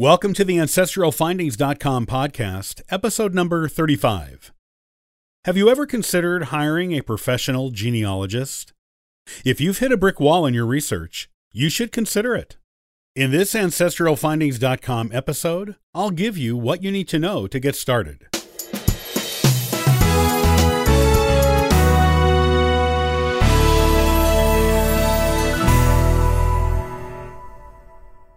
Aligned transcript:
Welcome 0.00 0.32
to 0.32 0.46
the 0.46 0.56
AncestralFindings.com 0.56 2.06
podcast, 2.06 2.80
episode 2.88 3.34
number 3.34 3.68
35. 3.68 4.50
Have 5.44 5.58
you 5.58 5.68
ever 5.68 5.84
considered 5.84 6.44
hiring 6.44 6.92
a 6.92 7.02
professional 7.02 7.70
genealogist? 7.70 8.72
If 9.44 9.60
you've 9.60 9.76
hit 9.76 9.92
a 9.92 9.98
brick 9.98 10.18
wall 10.18 10.46
in 10.46 10.54
your 10.54 10.64
research, 10.64 11.28
you 11.52 11.68
should 11.68 11.92
consider 11.92 12.34
it. 12.34 12.56
In 13.14 13.30
this 13.30 13.52
AncestralFindings.com 13.52 15.10
episode, 15.12 15.76
I'll 15.92 16.12
give 16.12 16.38
you 16.38 16.56
what 16.56 16.82
you 16.82 16.90
need 16.90 17.08
to 17.08 17.18
know 17.18 17.46
to 17.46 17.60
get 17.60 17.76
started. 17.76 18.26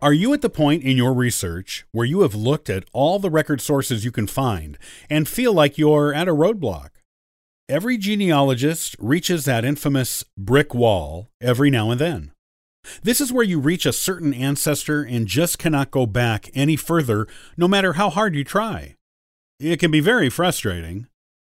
Are 0.03 0.11
you 0.11 0.33
at 0.33 0.41
the 0.41 0.49
point 0.49 0.83
in 0.83 0.97
your 0.97 1.13
research 1.13 1.85
where 1.93 2.05
you 2.05 2.23
have 2.23 2.35
looked 2.35 2.69
at 2.69 2.83
all 2.91 3.19
the 3.19 3.29
record 3.29 3.61
sources 3.61 4.03
you 4.03 4.11
can 4.11 4.27
find 4.27 4.77
and 5.09 5.29
feel 5.29 5.53
like 5.53 5.77
you're 5.77 6.13
at 6.13 6.27
a 6.27 6.33
roadblock? 6.33 6.89
Every 7.69 7.97
genealogist 7.97 8.97
reaches 8.99 9.45
that 9.45 9.63
infamous 9.63 10.25
brick 10.37 10.73
wall 10.73 11.29
every 11.39 11.69
now 11.69 11.89
and 11.89 12.01
then. 12.01 12.33
This 13.01 13.21
is 13.21 13.31
where 13.31 13.45
you 13.45 13.61
reach 13.61 13.85
a 13.85 13.93
certain 13.93 14.33
ancestor 14.33 15.03
and 15.03 15.25
just 15.25 15.57
cannot 15.57 15.89
go 15.89 16.05
back 16.05 16.49
any 16.53 16.75
further, 16.75 17.25
no 17.55 17.69
matter 17.69 17.93
how 17.93 18.09
hard 18.09 18.35
you 18.35 18.43
try. 18.43 18.97
It 19.57 19.79
can 19.79 19.89
be 19.89 20.01
very 20.01 20.29
frustrating, 20.29 21.07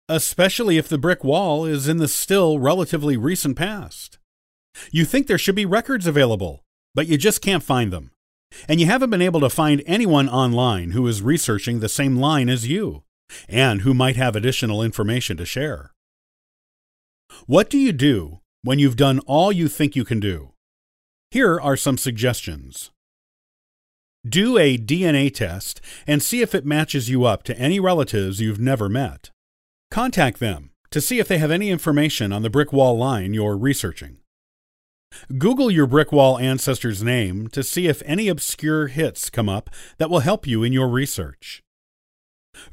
especially 0.06 0.76
if 0.76 0.86
the 0.86 0.98
brick 0.98 1.24
wall 1.24 1.64
is 1.64 1.88
in 1.88 1.96
the 1.96 2.08
still 2.08 2.58
relatively 2.58 3.16
recent 3.16 3.56
past. 3.56 4.18
You 4.92 5.06
think 5.06 5.28
there 5.28 5.38
should 5.38 5.56
be 5.56 5.64
records 5.64 6.06
available, 6.06 6.62
but 6.94 7.06
you 7.06 7.16
just 7.16 7.40
can't 7.40 7.62
find 7.62 7.90
them 7.90 8.10
and 8.68 8.80
you 8.80 8.86
haven't 8.86 9.10
been 9.10 9.22
able 9.22 9.40
to 9.40 9.50
find 9.50 9.82
anyone 9.86 10.28
online 10.28 10.92
who 10.92 11.06
is 11.06 11.22
researching 11.22 11.80
the 11.80 11.88
same 11.88 12.16
line 12.16 12.48
as 12.48 12.66
you, 12.68 13.02
and 13.48 13.82
who 13.82 13.94
might 13.94 14.16
have 14.16 14.36
additional 14.36 14.82
information 14.82 15.36
to 15.36 15.44
share. 15.44 15.92
What 17.46 17.68
do 17.70 17.78
you 17.78 17.92
do 17.92 18.40
when 18.62 18.78
you've 18.78 18.96
done 18.96 19.20
all 19.20 19.52
you 19.52 19.68
think 19.68 19.96
you 19.96 20.04
can 20.04 20.20
do? 20.20 20.52
Here 21.30 21.60
are 21.60 21.76
some 21.76 21.98
suggestions. 21.98 22.90
Do 24.26 24.56
a 24.56 24.78
DNA 24.78 25.34
test 25.34 25.80
and 26.06 26.22
see 26.22 26.40
if 26.40 26.54
it 26.54 26.64
matches 26.64 27.10
you 27.10 27.24
up 27.24 27.42
to 27.44 27.58
any 27.58 27.78
relatives 27.78 28.40
you've 28.40 28.60
never 28.60 28.88
met. 28.88 29.30
Contact 29.90 30.38
them 30.38 30.70
to 30.90 31.00
see 31.00 31.18
if 31.18 31.28
they 31.28 31.38
have 31.38 31.50
any 31.50 31.70
information 31.70 32.32
on 32.32 32.42
the 32.42 32.50
brick 32.50 32.72
wall 32.72 32.96
line 32.96 33.34
you're 33.34 33.56
researching. 33.56 34.18
Google 35.38 35.70
your 35.70 35.86
brick 35.86 36.12
wall 36.12 36.38
ancestor's 36.38 37.02
name 37.02 37.48
to 37.48 37.62
see 37.62 37.86
if 37.86 38.02
any 38.04 38.28
obscure 38.28 38.88
hits 38.88 39.30
come 39.30 39.48
up 39.48 39.70
that 39.98 40.10
will 40.10 40.20
help 40.20 40.46
you 40.46 40.62
in 40.62 40.72
your 40.72 40.88
research. 40.88 41.62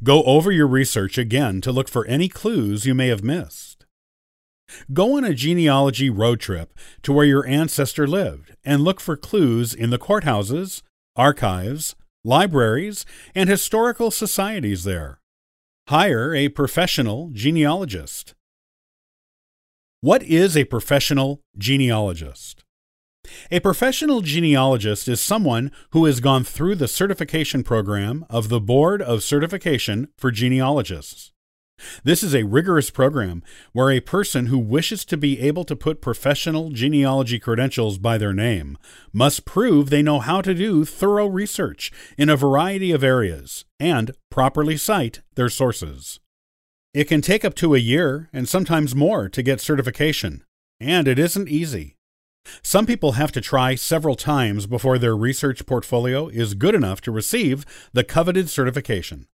Go 0.03 0.23
over 0.23 0.52
your 0.52 0.67
research 0.67 1.17
again 1.17 1.61
to 1.61 1.72
look 1.72 1.88
for 1.88 2.06
any 2.06 2.28
clues 2.28 2.86
you 2.86 2.94
may 2.94 3.08
have 3.08 3.23
missed. 3.23 3.86
Go 4.94 5.17
on 5.17 5.23
a 5.23 5.33
genealogy 5.33 6.09
road 6.09 6.39
trip 6.39 6.78
to 7.03 7.11
where 7.11 7.25
your 7.25 7.45
ancestor 7.45 8.08
lived 8.08 8.55
and 8.64 8.83
look 8.83 9.00
for 9.00 9.17
clues 9.17 9.73
in 9.73 9.89
the 9.89 10.00
courthouses, 10.00 10.81
archives, 11.16 11.95
libraries, 12.23 13.05
and 13.36 13.50
historical 13.50 14.11
societies 14.11 14.83
there. 14.83 15.20
Hire 15.89 16.33
a 16.33 16.50
professional 16.50 17.31
genealogist. 17.33 18.33
What 20.04 20.24
is 20.24 20.58
a 20.58 20.64
professional 20.64 21.44
genealogist? 21.56 22.64
A 23.52 23.60
professional 23.60 24.22
genealogist 24.22 25.08
is 25.08 25.22
someone 25.22 25.72
who 25.92 26.06
has 26.06 26.20
gone 26.20 26.44
through 26.44 26.78
the 26.78 26.88
certification 26.88 27.62
program 27.62 28.26
of 28.28 28.50
the 28.50 28.60
Board 28.60 29.04
of 29.04 29.22
Certification 29.22 30.08
for 30.18 30.32
Genealogists. 30.32 31.34
This 32.04 32.24
is 32.24 32.34
a 32.34 32.46
rigorous 32.46 32.90
program 32.90 33.44
where 33.74 33.92
a 33.92 34.00
person 34.00 34.48
who 34.48 34.58
wishes 34.58 35.06
to 35.06 35.17
be 35.17 35.40
able 35.40 35.66
to 35.66 35.76
put 35.76 36.02
professional 36.02 36.72
genealogy 36.72 37.38
credentials 37.38 38.00
by 38.00 38.17
their 38.17 38.34
name 38.34 38.80
must 39.14 39.45
prove 39.45 39.92
they 39.92 40.02
know 40.02 40.20
how 40.20 40.42
to 40.42 40.56
do 40.56 40.84
thorough 40.84 41.28
research 41.28 41.92
in 42.17 42.28
a 42.28 42.36
variety 42.36 42.92
of 42.92 43.04
areas 43.04 43.66
and 43.80 44.10
properly 44.32 44.78
cite 44.78 45.22
their 45.36 45.50
sources. 45.50 46.20
It 46.94 47.06
can 47.06 47.22
take 47.22 47.46
up 47.46 47.56
to 47.56 47.74
a 47.74 47.80
year 47.80 48.30
and 48.34 48.50
sometimes 48.50 48.94
more 48.94 49.30
to 49.30 49.42
get 49.42 49.62
certification, 49.62 50.44
and 50.78 51.08
it 51.08 51.18
isn't 51.18 51.48
easy. 51.48 51.96
Some 52.62 52.86
people 52.86 53.14
have 53.14 53.32
to 53.32 53.40
try 53.40 53.76
several 53.76 54.16
times 54.16 54.68
before 54.68 54.98
their 54.98 55.16
research 55.16 55.66
portfolio 55.66 56.28
is 56.28 56.54
good 56.54 56.76
enough 56.76 57.00
to 57.02 57.12
receive 57.12 57.66
the 57.94 58.04
coveted 58.04 58.50
certification. 58.50 59.28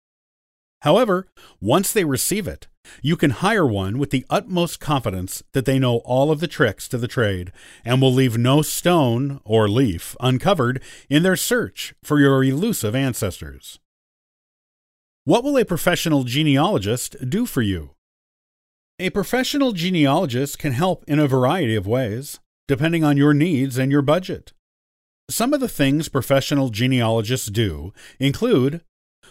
However, 0.82 1.28
once 1.60 1.92
they 1.92 2.06
receive 2.06 2.48
it, 2.48 2.68
you 3.02 3.16
can 3.16 3.32
hire 3.32 3.66
one 3.66 3.98
with 3.98 4.12
the 4.12 4.26
utmost 4.30 4.80
confidence 4.80 5.42
that 5.54 5.66
they 5.66 5.80
know 5.80 5.98
all 6.06 6.30
of 6.30 6.40
the 6.40 6.48
tricks 6.48 6.88
to 6.90 7.00
the 7.00 7.08
trade 7.08 7.52
and 7.84 8.00
will 8.00 8.14
leave 8.14 8.38
no 8.38 8.62
stone 8.62 9.42
or 9.44 9.68
leaf 9.68 10.16
uncovered 10.20 10.80
in 11.10 11.24
their 11.24 11.36
search 11.36 11.96
for 12.04 12.20
your 12.20 12.44
elusive 12.44 12.94
ancestors. 12.94 13.80
What 15.28 15.44
will 15.44 15.58
a 15.58 15.66
professional 15.66 16.24
genealogist 16.24 17.18
do 17.30 17.46
for 17.46 17.62
you? 17.62 17.90
A 18.98 19.10
professional 19.10 19.74
genealogist 19.74 20.58
can 20.58 20.72
help 20.72 21.04
in 21.06 21.20
a 21.20 21.28
variety 21.28 21.76
of 21.76 21.86
ways, 21.86 22.40
depending 22.66 23.04
on 23.04 23.18
your 23.18 23.34
needs 23.34 23.78
and 23.78 23.92
your 23.92 24.02
budget. 24.02 24.54
Some 25.30 25.54
of 25.54 25.60
the 25.60 25.68
things 25.68 26.08
professional 26.08 26.70
genealogists 26.70 27.48
do 27.48 27.92
include 28.22 28.86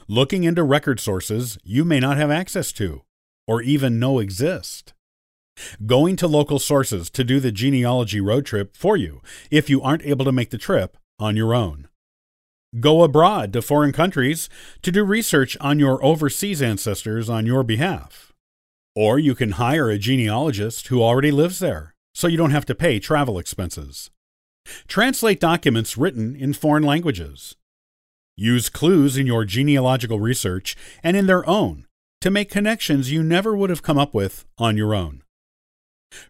looking 0.07 0.45
into 0.45 0.62
record 0.62 1.01
sources 1.01 1.57
you 1.65 1.83
may 1.83 1.99
not 1.99 2.19
have 2.19 2.31
access 2.31 2.73
to 2.73 3.01
or 3.47 3.63
even 3.63 3.99
know 3.99 4.19
exist, 4.19 4.93
going 5.87 6.17
to 6.17 6.28
local 6.28 6.59
sources 6.59 7.09
to 7.09 7.25
do 7.25 7.41
the 7.41 7.51
genealogy 7.51 8.21
road 8.21 8.45
trip 8.45 8.77
for 8.77 8.99
you 8.99 9.23
if 9.51 9.71
you 9.71 9.81
aren't 9.81 10.05
able 10.05 10.27
to 10.27 10.31
make 10.31 10.51
the 10.51 10.59
trip 10.59 10.99
on 11.19 11.37
your 11.37 11.55
own 11.55 11.89
Go 12.81 13.03
abroad 13.03 13.53
to 13.53 13.62
foreign 13.62 13.93
countries 13.93 14.49
to 14.82 14.93
do 14.93 15.04
research 15.04 15.56
on 15.60 15.78
your 15.78 16.04
overseas 16.04 16.60
ancestors 16.60 17.31
on 17.31 17.47
your 17.47 17.62
behalf. 17.62 18.32
Or 18.94 19.19
you 19.19 19.34
can 19.34 19.53
hire 19.53 19.88
a 19.88 19.99
genealogist 19.99 20.88
who 20.88 21.03
already 21.03 21.31
lives 21.31 21.59
there, 21.59 21.94
so 22.15 22.27
you 22.27 22.37
don't 22.37 22.50
have 22.50 22.66
to 22.66 22.75
pay 22.75 22.99
travel 22.99 23.38
expenses. 23.38 24.10
Translate 24.88 25.41
documents 25.41 25.97
written 25.97 26.34
in 26.34 26.53
foreign 26.53 26.82
languages. 26.82 27.56
Use 28.37 28.69
clues 28.69 29.16
in 29.16 29.27
your 29.27 29.44
genealogical 29.44 30.21
research 30.21 30.77
and 31.03 31.16
in 31.16 31.27
their 31.27 31.48
own 31.48 31.87
to 32.21 32.31
make 32.31 32.50
connections 32.50 33.12
you 33.12 33.22
never 33.22 33.56
would 33.56 33.71
have 33.71 33.83
come 33.83 33.98
up 33.98 34.12
with 34.12 34.44
on 34.59 34.77
your 34.77 34.94
own. 34.94 35.22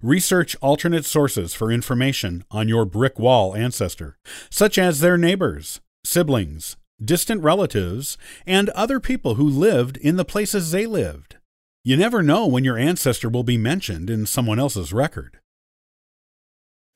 Research 0.02 0.56
alternate 0.60 1.04
sources 1.04 1.54
for 1.54 1.72
information 1.72 2.44
on 2.50 2.68
your 2.68 2.84
brick 2.84 3.18
wall 3.18 3.54
ancestor, 3.54 4.16
such 4.50 4.78
as 4.78 5.00
their 5.00 5.16
neighbors, 5.16 5.80
siblings, 6.06 6.76
distant 7.04 7.42
relatives, 7.42 8.16
and 8.46 8.70
other 8.70 9.00
people 9.00 9.34
who 9.34 9.48
lived 9.48 9.96
in 9.98 10.16
the 10.16 10.24
places 10.24 10.70
they 10.70 10.86
lived. 10.86 11.36
You 11.84 11.96
never 11.96 12.22
know 12.22 12.46
when 12.46 12.64
your 12.64 12.78
ancestor 12.78 13.28
will 13.28 13.44
be 13.44 13.58
mentioned 13.58 14.10
in 14.10 14.26
someone 14.26 14.58
else's 14.58 14.92
record. 14.92 15.38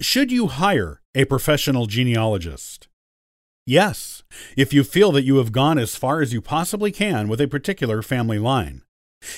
Should 0.01 0.33
you 0.33 0.47
hire 0.47 1.01
a 1.15 1.27
professional 1.27 1.87
genealogist? 1.87 2.89
Yes, 3.67 4.23
if 4.57 4.73
you 4.73 4.83
feel 4.83 5.13
that 5.13 5.25
you 5.25 5.37
have 5.37 5.53
gone 5.53 5.79
as 5.79 5.95
far 5.95 6.23
as 6.23 6.33
you 6.33 6.41
possibly 6.41 6.91
can 6.91 7.29
with 7.29 7.41
a 7.41 7.47
particular 7.47 8.03
family 8.03 8.39
line. 8.39 8.83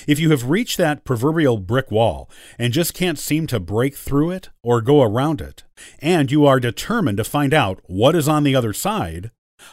If 0.07 0.17
you 0.19 0.29
have 0.31 0.49
reached 0.49 0.77
that 0.77 1.03
proverbial 1.03 1.57
brick 1.57 1.91
wall 1.91 2.29
and 2.57 2.71
just 2.71 2.93
can't 2.93 3.19
seem 3.19 3.47
to 3.47 3.59
break 3.59 3.95
through 3.95 4.31
it 4.31 4.49
or 4.63 4.81
go 4.81 5.01
around 5.01 5.41
it, 5.41 5.63
and 5.99 6.31
you 6.31 6.45
are 6.45 6.59
determined 6.59 7.17
to 7.17 7.23
find 7.23 7.53
out 7.53 7.81
what 7.85 8.15
is 8.15 8.29
on 8.29 8.43
the 8.43 8.55
other 8.55 8.71
side, 8.71 9.29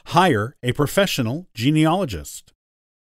hire 0.07 0.57
a 0.63 0.73
professional 0.73 1.49
genealogist. 1.55 2.53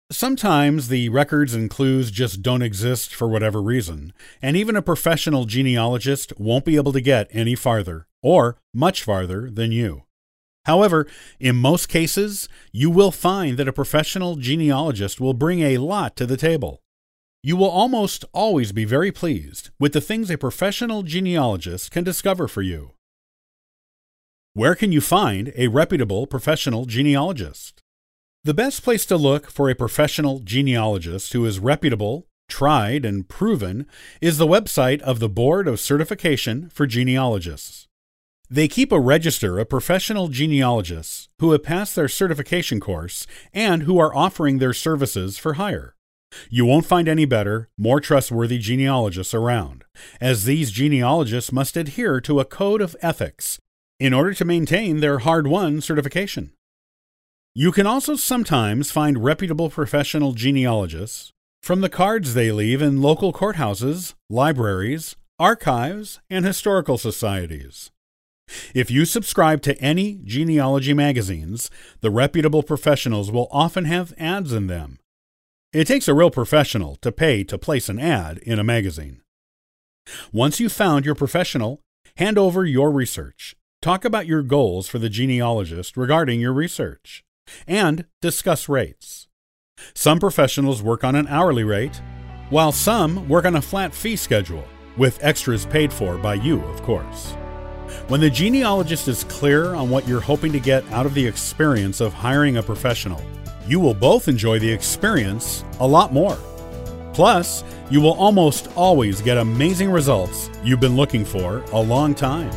Sometimes 0.09 0.87
the 0.87 1.09
records 1.09 1.53
and 1.53 1.69
clues 1.69 2.11
just 2.11 2.41
don't 2.41 2.61
exist 2.61 3.13
for 3.13 3.27
whatever 3.27 3.61
reason, 3.61 4.13
and 4.41 4.55
even 4.55 4.77
a 4.77 4.81
professional 4.81 5.43
genealogist 5.43 6.31
won't 6.39 6.63
be 6.63 6.77
able 6.77 6.93
to 6.93 7.01
get 7.01 7.27
any 7.31 7.55
farther, 7.55 8.07
or 8.23 8.57
much 8.73 9.03
farther, 9.03 9.49
than 9.49 9.73
you. 9.73 10.03
However, 10.65 11.07
in 11.39 11.55
most 11.55 11.87
cases, 11.87 12.47
you 12.71 12.89
will 12.89 13.11
find 13.11 13.57
that 13.57 13.67
a 13.67 13.73
professional 13.73 14.35
genealogist 14.35 15.19
will 15.19 15.33
bring 15.33 15.61
a 15.61 15.77
lot 15.77 16.15
to 16.17 16.25
the 16.25 16.37
table. 16.37 16.81
You 17.43 17.55
will 17.55 17.69
almost 17.69 18.25
always 18.33 18.71
be 18.71 18.83
very 18.83 19.11
pleased 19.11 19.69
with 19.79 19.93
the 19.93 20.01
things 20.01 20.29
a 20.29 20.37
professional 20.37 21.03
genealogist 21.03 21.91
can 21.91 22.03
discover 22.03 22.47
for 22.47 22.61
you. 22.61 22.91
Where 24.57 24.73
can 24.73 24.91
you 24.91 25.01
find 25.01 25.53
a 25.55 25.67
reputable 25.67 26.25
professional 26.25 26.87
genealogist? 26.87 27.83
The 28.43 28.55
best 28.55 28.81
place 28.81 29.05
to 29.05 29.15
look 29.15 29.51
for 29.51 29.69
a 29.69 29.75
professional 29.75 30.39
genealogist 30.39 31.31
who 31.33 31.45
is 31.45 31.59
reputable, 31.59 32.25
tried, 32.49 33.05
and 33.05 33.29
proven 33.29 33.85
is 34.19 34.39
the 34.39 34.47
website 34.47 34.99
of 35.01 35.19
the 35.19 35.29
Board 35.29 35.67
of 35.67 35.79
Certification 35.79 36.71
for 36.73 36.87
Genealogists. 36.87 37.85
They 38.49 38.67
keep 38.67 38.91
a 38.91 38.99
register 38.99 39.59
of 39.59 39.69
professional 39.69 40.27
genealogists 40.27 41.29
who 41.37 41.51
have 41.51 41.61
passed 41.61 41.95
their 41.95 42.07
certification 42.07 42.79
course 42.79 43.27
and 43.53 43.83
who 43.83 43.99
are 43.99 44.15
offering 44.15 44.57
their 44.57 44.73
services 44.73 45.37
for 45.37 45.53
hire. 45.53 45.93
You 46.49 46.65
won't 46.65 46.87
find 46.87 47.07
any 47.07 47.25
better, 47.25 47.69
more 47.77 48.01
trustworthy 48.01 48.57
genealogists 48.57 49.35
around, 49.35 49.83
as 50.19 50.45
these 50.45 50.71
genealogists 50.71 51.51
must 51.51 51.77
adhere 51.77 52.19
to 52.21 52.39
a 52.39 52.45
code 52.45 52.81
of 52.81 52.95
ethics 53.03 53.59
in 53.99 54.13
order 54.13 54.33
to 54.33 54.45
maintain 54.45 54.99
their 54.99 55.19
hard 55.19 55.47
won 55.47 55.81
certification. 55.81 56.51
You 57.55 57.71
can 57.71 57.87
also 57.87 58.15
sometimes 58.15 58.91
find 58.91 59.23
reputable 59.23 59.69
professional 59.69 60.33
genealogists 60.33 61.31
from 61.63 61.81
the 61.81 61.89
cards 61.89 62.33
they 62.33 62.51
leave 62.51 62.81
in 62.81 63.01
local 63.01 63.33
courthouses, 63.33 64.13
libraries, 64.29 65.15
archives, 65.39 66.19
and 66.29 66.45
historical 66.45 66.97
societies. 66.97 67.91
If 68.73 68.89
you 68.89 69.05
subscribe 69.05 69.61
to 69.63 69.77
any 69.81 70.21
genealogy 70.23 70.93
magazines, 70.93 71.69
the 72.01 72.11
reputable 72.11 72.63
professionals 72.63 73.31
will 73.31 73.47
often 73.51 73.85
have 73.85 74.13
ads 74.17 74.53
in 74.53 74.67
them. 74.67 74.99
It 75.73 75.85
takes 75.85 76.07
a 76.07 76.13
real 76.13 76.31
professional 76.31 76.95
to 76.97 77.11
pay 77.11 77.43
to 77.43 77.57
place 77.57 77.89
an 77.89 77.99
ad 77.99 78.37
in 78.39 78.57
a 78.59 78.63
magazine. 78.63 79.21
Once 80.31 80.59
you've 80.59 80.71
found 80.71 81.05
your 81.05 81.15
professional, 81.15 81.81
hand 82.15 82.37
over 82.37 82.65
your 82.65 82.89
research. 82.91 83.56
Talk 83.87 84.03
about 84.03 84.27
your 84.27 84.43
goals 84.43 84.89
for 84.89 84.99
the 84.99 85.07
genealogist 85.07 85.95
regarding 85.95 86.41
your 86.41 86.51
research, 86.51 87.23
and 87.65 88.03
discuss 88.21 88.67
rates. 88.67 89.29
Some 89.95 90.19
professionals 90.19 90.83
work 90.83 91.05
on 91.05 91.15
an 91.15 91.25
hourly 91.29 91.63
rate, 91.63 92.01
while 92.49 92.73
some 92.73 93.29
work 93.29 93.45
on 93.45 93.55
a 93.55 93.61
flat 93.61 93.95
fee 93.95 94.17
schedule, 94.17 94.65
with 94.97 95.23
extras 95.23 95.65
paid 95.65 95.93
for 95.93 96.17
by 96.17 96.33
you, 96.33 96.61
of 96.65 96.83
course. 96.83 97.31
When 98.09 98.19
the 98.19 98.29
genealogist 98.29 99.07
is 99.07 99.23
clear 99.23 99.73
on 99.73 99.89
what 99.89 100.05
you're 100.05 100.19
hoping 100.19 100.51
to 100.51 100.59
get 100.59 100.83
out 100.91 101.05
of 101.05 101.13
the 101.13 101.25
experience 101.25 102.01
of 102.01 102.13
hiring 102.13 102.57
a 102.57 102.63
professional, 102.63 103.23
you 103.69 103.79
will 103.79 103.93
both 103.93 104.27
enjoy 104.27 104.59
the 104.59 104.69
experience 104.69 105.63
a 105.79 105.87
lot 105.87 106.11
more. 106.11 106.37
Plus, 107.13 107.63
you 107.89 108.01
will 108.01 108.15
almost 108.15 108.67
always 108.75 109.21
get 109.21 109.37
amazing 109.37 109.89
results 109.89 110.49
you've 110.61 110.81
been 110.81 110.97
looking 110.97 111.23
for 111.23 111.61
a 111.71 111.79
long 111.79 112.13
time. 112.13 112.51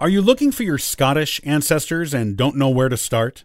Are 0.00 0.08
you 0.08 0.22
looking 0.22 0.50
for 0.50 0.62
your 0.62 0.78
Scottish 0.78 1.42
ancestors 1.44 2.14
and 2.14 2.34
don't 2.34 2.56
know 2.56 2.70
where 2.70 2.88
to 2.88 2.96
start? 2.96 3.44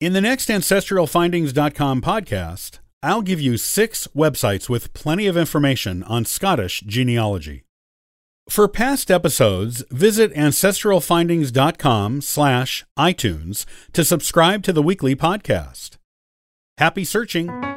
In 0.00 0.12
the 0.12 0.20
next 0.20 0.48
AncestralFindings.com 0.48 2.00
podcast, 2.00 2.78
I'll 3.02 3.22
give 3.22 3.40
you 3.40 3.56
six 3.56 4.06
websites 4.14 4.68
with 4.68 4.94
plenty 4.94 5.26
of 5.26 5.36
information 5.36 6.04
on 6.04 6.24
Scottish 6.24 6.82
genealogy. 6.82 7.64
For 8.48 8.68
past 8.68 9.10
episodes, 9.10 9.82
visit 9.90 10.32
ancestralfindings.com 10.32 12.20
slash 12.20 12.84
iTunes 12.96 13.64
to 13.92 14.04
subscribe 14.04 14.62
to 14.62 14.72
the 14.72 14.82
weekly 14.82 15.16
podcast. 15.16 15.96
Happy 16.78 17.04
searching! 17.04 17.69